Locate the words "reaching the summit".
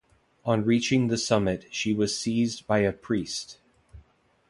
0.65-1.65